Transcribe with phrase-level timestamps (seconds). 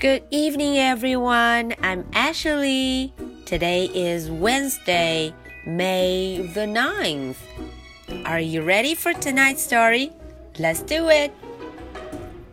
[0.00, 1.74] Good evening, everyone.
[1.82, 3.12] I'm Ashley.
[3.44, 5.32] Today is Wednesday,
[5.66, 7.36] May the 9th.
[8.24, 10.12] Are you ready for tonight's story?
[10.58, 11.32] Let's do it.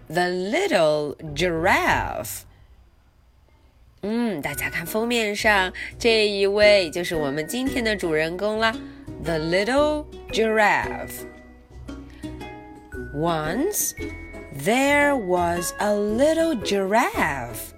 [0.07, 2.45] The Little Giraffe.
[4.01, 8.75] 嗯，大家看封面上这一位就是我们今天的主人公啦，
[9.23, 11.25] The Little Giraffe.
[13.15, 13.93] Once
[14.63, 17.73] there was a little giraffe.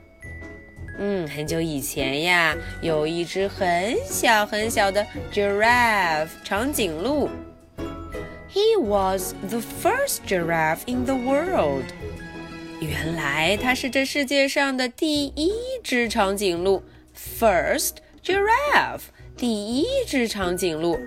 [0.98, 7.30] 嗯，很久以前呀，有一只很小很小的 giraffe 长颈鹿。
[8.50, 11.84] He was the first giraffe in the world.
[12.80, 15.52] 原来它是这世界上的第一
[15.84, 16.84] 只长颈鹿，
[17.14, 19.02] first giraffe，
[19.36, 20.98] 第一只长颈鹿。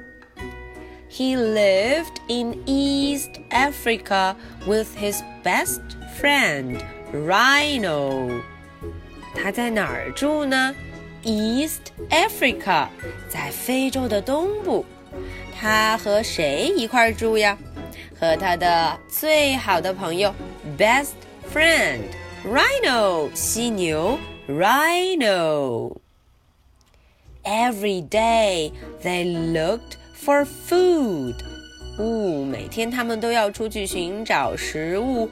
[1.11, 4.35] He lived in East Africa
[4.67, 5.81] with his best
[6.21, 8.41] friend Rhino.
[9.35, 10.75] 他在哪儿住呢？
[11.23, 12.89] East Africa，
[13.29, 14.85] 在非洲的东部。
[15.59, 17.57] 他和谁一块住呀？
[18.19, 20.35] 和他的最好的朋友
[20.77, 21.13] best
[21.53, 22.01] friend
[22.45, 25.97] rhino 犀牛 rhino.
[27.45, 31.37] Every day they looked for food.
[31.99, 35.29] 呜，每天他们都要出去寻找食物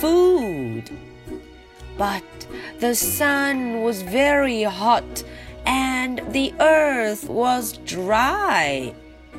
[0.00, 0.84] food.
[1.96, 2.22] But
[2.80, 5.24] the sun was very hot
[5.64, 8.92] and the earth was dry.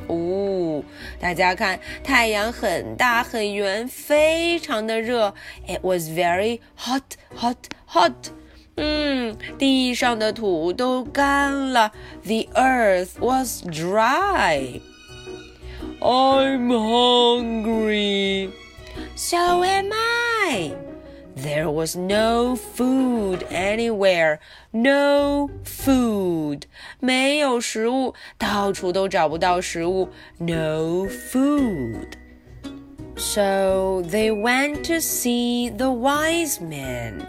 [0.07, 0.83] 哦，
[1.19, 5.33] 大家看，太阳很大很圆，非常的热。
[5.67, 7.03] It was very hot,
[7.35, 8.31] hot, hot.
[8.75, 11.91] 嗯，地上的土都干了。
[12.23, 14.81] The earth was dry.
[16.01, 18.51] I'm hungry.
[19.15, 20.73] So am I.
[21.35, 24.39] There was no food anywhere.
[24.73, 26.63] No food.
[26.99, 30.09] 没有食物，到处都找不到食物。
[30.37, 32.17] No food.
[33.15, 37.21] So they went to see the wise men.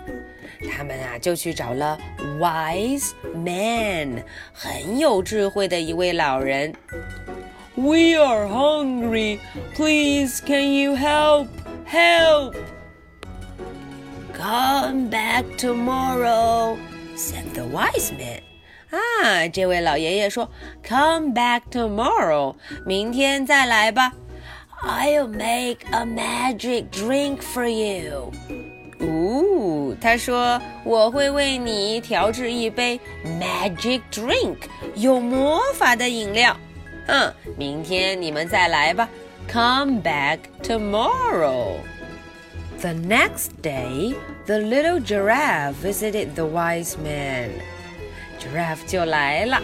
[0.73, 1.99] 他们啊就去找了
[2.39, 6.75] wise man，很有智慧的一位老人。
[7.77, 9.41] We are hungry.
[9.75, 11.49] Please, can you help?
[11.87, 12.57] Help!
[14.33, 16.79] Come back tomorrow,
[17.17, 18.43] said the wise man.
[18.91, 20.51] 啊，这位老爷爷说，
[20.83, 24.13] Come back tomorrow，明天再来吧。
[24.83, 28.33] I'll make a magic drink for you.
[28.99, 34.57] 哦，他说我会为你调制一杯 magic drink，
[34.95, 36.57] 有魔法的饮料。
[37.07, 39.09] 嗯，明天你们再来吧。
[39.49, 41.79] Come back tomorrow.
[42.81, 44.15] The next day,
[44.47, 47.51] the little giraffe visited the wise man.
[48.39, 49.61] Giraffe 就来了。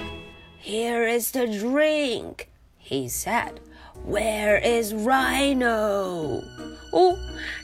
[0.62, 2.49] Here is the drink,
[2.83, 3.53] he said.
[4.07, 6.43] Where is Rhino?
[6.93, 7.17] 哦，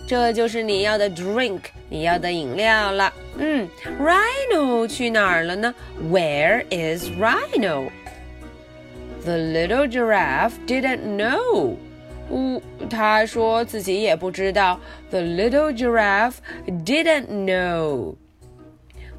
[0.08, 1.60] 这就是你要的 drink，
[1.90, 3.12] 你要的饮料了。
[3.36, 3.68] 嗯，
[4.00, 5.74] Rhino 去哪儿了呢？
[6.10, 7.90] Where is Rhino?
[9.26, 11.76] The little giraffe didn't know.
[12.30, 14.80] 呜，他说自己也不知道。
[15.10, 18.16] The little giraffe didn't know.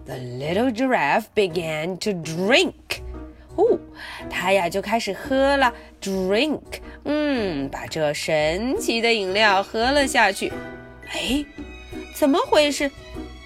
[0.06, 2.74] The little giraffe began to drink.
[3.56, 3.80] 哦，
[4.30, 6.60] 他呀就开始喝了 drink，
[7.06, 10.52] 嗯，把这神奇的饮料喝了下去。
[11.12, 11.46] 哎，
[12.16, 12.90] 怎么回事？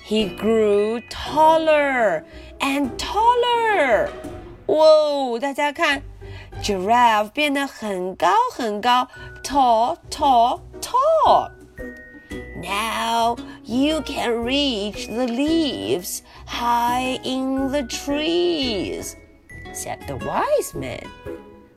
[0.07, 2.23] He grew taller
[2.59, 4.07] and taller.
[4.67, 6.01] 哇，大家看。
[6.61, 9.07] Giraffe 变得很高很高，
[9.43, 11.51] tall, tall, tall.
[12.61, 19.15] Now you can reach the leaves high in the trees,
[19.73, 21.05] said the wise man.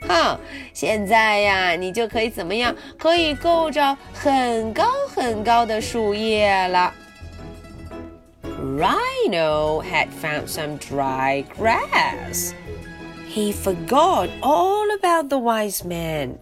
[0.08, 0.40] 哈，
[0.72, 2.74] 现在呀，你就可以怎么样？
[2.98, 4.84] 可以够着很高
[5.14, 6.92] 很高的树叶了。
[8.42, 12.52] Rhino had found some dry grass.
[13.34, 16.38] He forgot all about the wise man.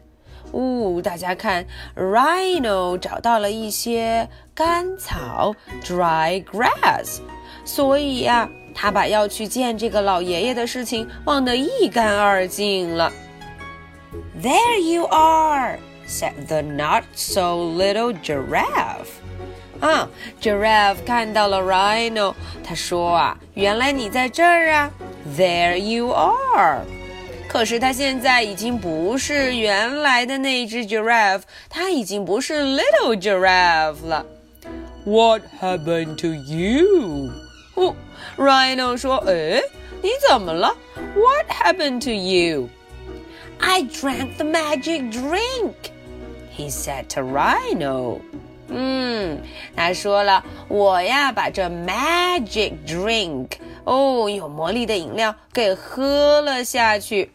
[0.52, 5.54] 呜、哦，大家看，Rhino 找到了一些干草
[5.84, 7.20] （dry grass），
[7.66, 13.12] 所以呀、啊，他把要去见这个老爷爷的事情忘得一干二净了。
[14.40, 19.08] There you are, said the not so little giraffe.
[19.80, 20.08] 啊，
[20.40, 22.34] Giraffe 看到了 Rhino，
[22.64, 24.90] 他说啊，原来你在这儿啊。
[25.36, 26.84] There you are。
[27.48, 34.26] 可是它现在已经不是原来的那只 giraffe，它已经不是 little giraffe 了。
[35.04, 37.30] What happened to you?
[37.74, 37.94] 哦，
[38.36, 39.62] Rhino 说：“哎，
[40.02, 40.76] 你怎么了？
[41.16, 42.68] What happened to you?”
[43.60, 45.74] I drank the magic drink,
[46.54, 48.20] he said to Rhino.
[48.72, 49.40] 嗯，
[49.74, 53.48] 他说了，我呀把这 magic drink
[53.84, 57.30] 哦，有魔力的饮料给喝了下去。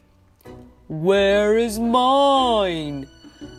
[0.90, 3.08] Where is mine？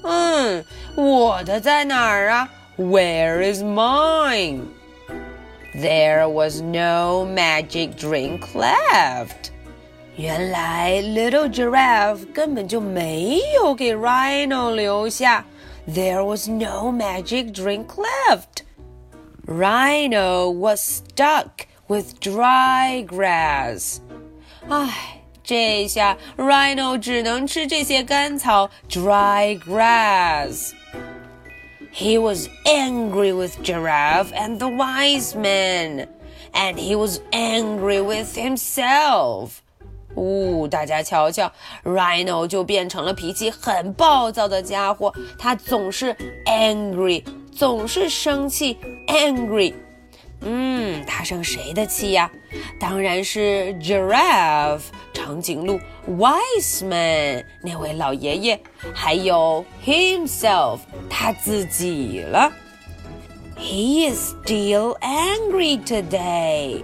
[0.05, 0.65] 嗯，
[0.97, 2.49] 我的在哪儿啊？
[2.77, 4.61] Where is mine?
[5.75, 9.51] There was no magic drink left.
[10.17, 15.45] 原来 Little Giraffe 根本就没有给 Rhino 留下。
[15.89, 18.63] There was no magic drink left.
[19.47, 24.01] Rhino was stuck with dry grass.
[24.69, 30.73] 唉，这下 Rhino 只能吃这些干草 dry grass.
[31.93, 36.09] He was angry with Giraffe and the wise men,
[36.53, 39.63] and he was angry with himself.
[40.20, 41.52] 呜、哦，大家瞧瞧
[41.84, 48.78] ，Rhino 就变成了脾气很暴躁的家伙，他总是 angry，总是生气
[49.08, 49.74] ，angry。
[50.42, 52.32] 嗯，他生谁的气呀？
[52.80, 54.84] 当然是 Giraffe
[55.14, 55.78] 长颈鹿
[56.08, 58.60] ，Wiseman 那位老爷爷，
[58.94, 60.80] 还有 himself
[61.10, 62.50] 他自己了。
[63.58, 66.84] He is still angry today.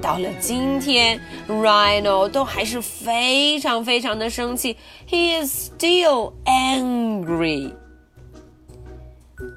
[0.00, 4.76] 到了今天，Rhino 都还是非常非常的生气。
[5.08, 7.72] He is still angry.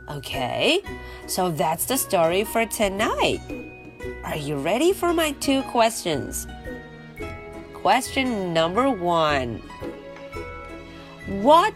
[0.08, 0.82] Okay,
[1.28, 3.40] so that's the story for tonight.
[4.24, 6.46] Are you ready for my two questions?
[7.82, 9.60] Question number one
[11.42, 11.74] What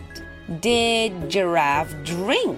[0.62, 2.58] did Giraffe drink?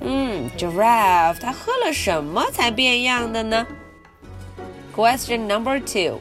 [0.00, 3.66] 嗯，Giraffe 他喝了什么才变样的呢
[4.94, 6.20] ？Question number two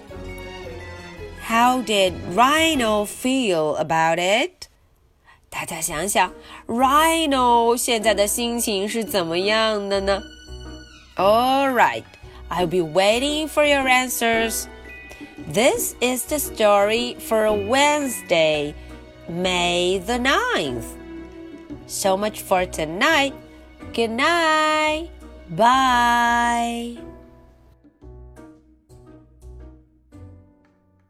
[1.48, 4.68] How did Rhino feel about it?
[5.50, 6.34] 大家想想，
[6.68, 10.22] Rhino 现在的心情是怎么样的呢？
[11.16, 12.04] All right,
[12.50, 14.66] I'll be waiting for your answers.
[15.52, 18.74] This is the story for Wednesday,
[19.30, 20.86] May the 9th.
[21.86, 23.34] So much for tonight.
[23.94, 25.10] Good night.
[25.50, 27.07] Bye.